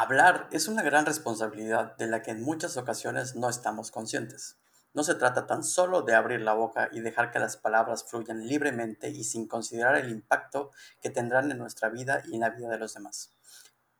Hablar 0.00 0.46
es 0.52 0.68
una 0.68 0.84
gran 0.84 1.06
responsabilidad 1.06 1.96
de 1.96 2.06
la 2.06 2.22
que 2.22 2.30
en 2.30 2.40
muchas 2.40 2.76
ocasiones 2.76 3.34
no 3.34 3.48
estamos 3.48 3.90
conscientes. 3.90 4.56
No 4.94 5.02
se 5.02 5.16
trata 5.16 5.48
tan 5.48 5.64
solo 5.64 6.02
de 6.02 6.14
abrir 6.14 6.40
la 6.40 6.52
boca 6.52 6.88
y 6.92 7.00
dejar 7.00 7.32
que 7.32 7.40
las 7.40 7.56
palabras 7.56 8.04
fluyan 8.08 8.46
libremente 8.46 9.08
y 9.08 9.24
sin 9.24 9.48
considerar 9.48 9.96
el 9.96 10.08
impacto 10.08 10.70
que 11.00 11.10
tendrán 11.10 11.50
en 11.50 11.58
nuestra 11.58 11.88
vida 11.88 12.22
y 12.28 12.36
en 12.36 12.42
la 12.42 12.50
vida 12.50 12.68
de 12.68 12.78
los 12.78 12.94
demás. 12.94 13.32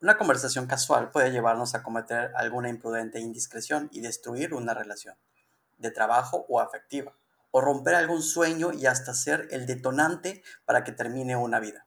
Una 0.00 0.16
conversación 0.16 0.66
casual 0.66 1.10
puede 1.10 1.30
llevarnos 1.30 1.74
a 1.74 1.82
cometer 1.82 2.32
alguna 2.36 2.70
imprudente 2.70 3.20
indiscreción 3.20 3.90
y 3.92 4.00
destruir 4.00 4.54
una 4.54 4.72
relación, 4.72 5.16
de 5.76 5.90
trabajo 5.90 6.46
o 6.48 6.60
afectiva, 6.60 7.18
o 7.50 7.60
romper 7.60 7.96
algún 7.96 8.22
sueño 8.22 8.72
y 8.72 8.86
hasta 8.86 9.12
ser 9.12 9.46
el 9.50 9.66
detonante 9.66 10.42
para 10.64 10.84
que 10.84 10.92
termine 10.92 11.36
una 11.36 11.60
vida. 11.60 11.86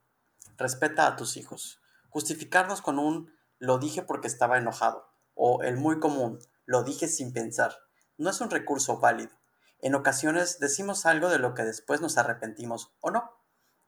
Respeta 0.58 1.08
a 1.08 1.16
tus 1.16 1.38
hijos. 1.38 1.82
Justificarnos 2.12 2.84
con 2.84 3.00
un 3.00 3.34
lo 3.60 3.78
dije 3.78 4.02
porque 4.02 4.28
estaba 4.28 4.58
enojado, 4.58 5.08
o 5.34 5.64
el 5.64 5.78
muy 5.78 6.00
común, 6.00 6.40
lo 6.66 6.84
dije 6.84 7.08
sin 7.08 7.34
pensar, 7.34 7.78
no 8.18 8.30
es 8.30 8.42
un 8.42 8.50
recurso 8.50 9.00
válido. 9.00 9.32
En 9.80 9.96
ocasiones 9.96 10.60
decimos 10.60 11.06
algo 11.06 11.30
de 11.30 11.40
lo 11.40 11.54
que 11.54 11.64
después 11.64 12.02
nos 12.02 12.18
arrepentimos 12.18 12.96
o 13.02 13.12
no. 13.12 13.32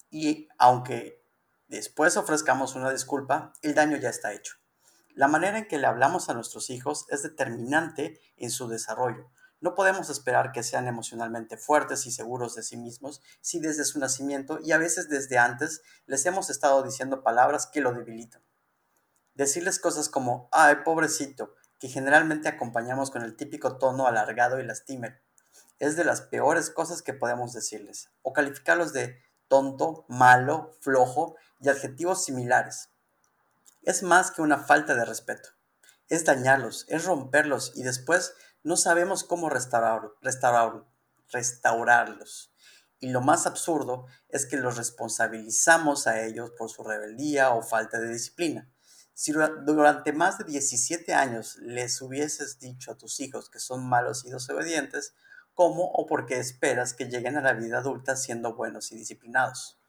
Y 0.09 0.48
aunque 0.58 1.25
después 1.67 2.17
ofrezcamos 2.17 2.75
una 2.75 2.91
disculpa, 2.91 3.53
el 3.61 3.73
daño 3.73 3.98
ya 3.98 4.09
está 4.09 4.34
hecho. 4.34 4.55
La 5.16 5.27
manera 5.27 5.58
en 5.58 5.67
que 5.67 5.80
le 5.80 5.88
hablamos 5.88 6.30
a 6.30 6.34
nuestros 6.34 6.70
hijos 6.70 7.05
es 7.09 7.23
determinante 7.23 8.22
en 8.36 8.52
su 8.52 8.67
desarrollo. 8.67 9.31
No 9.59 9.73
podemos 9.73 10.11
esperar 10.11 10.52
que 10.52 10.61
sean 10.61 10.88
emocionalmente 10.88 11.58
fuertes 11.58 12.05
y 12.05 12.11
seguros 12.11 12.53
de 12.53 12.61
sí 12.61 12.77
mismos 12.77 13.22
si 13.41 13.59
desde 13.59 13.84
su 13.84 13.97
nacimiento 13.97 14.59
y 14.63 14.73
a 14.73 14.77
veces 14.77 15.09
desde 15.09 15.39
antes 15.39 15.81
les 16.05 16.23
hemos 16.27 16.52
estado 16.52 16.84
diciendo 16.84 17.23
palabras 17.23 17.66
que 17.66 17.81
lo 17.81 17.91
debilitan. 17.94 18.44
Decirles 19.38 19.77
cosas 19.77 20.09
como, 20.09 20.50
ay, 20.52 20.77
pobrecito, 20.84 21.54
que 21.78 21.90
generalmente 21.90 22.48
acompañamos 22.48 23.11
con 23.11 23.22
el 23.22 23.36
típico 23.36 23.78
tono 23.78 24.08
alargado 24.08 24.59
y 24.59 24.64
lastimer, 24.64 25.22
es 25.78 25.95
de 25.95 26.03
las 26.03 26.22
peores 26.22 26.72
cosas 26.72 27.03
que 27.03 27.14
podemos 27.14 27.53
decirles, 27.53 28.09
o 28.23 28.34
calificarlos 28.34 28.94
de 28.94 29.22
tonto, 29.48 30.06
malo, 30.09 30.76
flojo 30.81 31.36
y 31.61 31.70
adjetivos 31.70 32.26
similares. 32.26 32.89
Es 33.84 34.02
más 34.02 34.31
que 34.31 34.42
una 34.42 34.58
falta 34.58 34.95
de 34.95 35.06
respeto. 35.06 35.50
Es 36.09 36.26
dañarlos, 36.26 36.88
es 36.89 37.06
romperlos 37.06 37.73
y 37.76 37.83
después 37.83 38.33
no 38.64 38.76
sabemos 38.76 39.23
cómo 39.23 39.52
restaurar, 39.52 40.14
restaurar, 40.23 40.83
restaurarlos. 41.31 42.52
Y 43.00 43.11
lo 43.11 43.22
más 43.22 43.45
absurdo 43.45 44.08
es 44.30 44.48
que 44.48 44.58
los 44.58 44.78
responsabilizamos 44.78 46.08
a 46.08 46.23
ellos 46.23 46.50
por 46.58 46.72
su 46.72 46.83
rebeldía 46.83 47.52
o 47.52 47.61
falta 47.61 48.00
de 48.00 48.09
disciplina. 48.09 48.67
Si 49.20 49.32
durante 49.32 50.14
más 50.14 50.38
de 50.38 50.44
17 50.44 51.12
años 51.16 51.56
les 51.56 52.04
hubieses 52.04 52.60
dicho 52.60 52.92
a 52.92 53.00
tus 53.00 53.20
hijos 53.20 53.50
que 53.50 53.58
son 53.58 53.84
malos 53.90 54.23
y 54.26 54.30
desobedientes, 54.30 55.16
¿cómo 55.56 55.86
o 55.86 56.06
por 56.06 56.28
qué 56.28 56.38
esperas 56.38 56.94
que 56.94 57.06
lleguen 57.06 57.36
a 57.36 57.42
la 57.42 57.54
vida 57.54 57.80
adulta 57.80 58.16
siendo 58.16 58.56
buenos 58.56 58.92
y 58.92 58.95
disciplinados? 58.95 59.80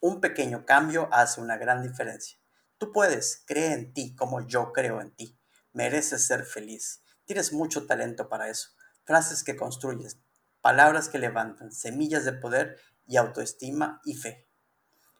Un 0.00 0.20
pequeño 0.20 0.66
cambio 0.66 1.08
hace 1.12 1.40
una 1.40 1.56
gran 1.56 1.82
diferencia. 1.82 2.38
Tú 2.76 2.92
puedes, 2.92 3.42
cree 3.46 3.72
en 3.72 3.94
ti 3.94 4.14
como 4.14 4.46
yo 4.46 4.70
creo 4.74 5.00
en 5.00 5.12
ti. 5.12 5.40
Mereces 5.72 6.26
ser 6.26 6.44
feliz. 6.44 7.02
Tienes 7.24 7.54
mucho 7.54 7.86
talento 7.86 8.28
para 8.28 8.50
eso. 8.50 8.68
Frases 9.04 9.42
que 9.42 9.56
construyes, 9.56 10.18
palabras 10.60 11.08
que 11.08 11.18
levantan, 11.18 11.72
semillas 11.72 12.26
de 12.26 12.34
poder 12.34 12.78
y 13.06 13.16
autoestima 13.16 14.02
y 14.04 14.12
fe. 14.12 14.46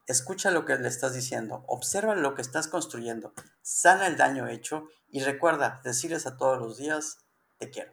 Escucha 0.07 0.51
lo 0.51 0.67
que 0.67 0.77
le 0.77 0.89
estás 0.89 1.15
diciendo, 1.15 1.65
observa 1.67 2.15
lo 2.15 2.35
que 2.35 2.43
estás 2.43 2.69
construyendo, 2.69 3.33
sana 3.63 4.07
el 4.07 4.19
daño 4.19 4.49
hecho 4.49 4.89
y 5.09 5.21
recuerda 5.21 5.81
decirles 5.83 6.27
a 6.27 6.37
todos 6.37 6.59
los 6.59 6.77
días, 6.77 7.25
te 7.57 7.71
quiero. 7.71 7.93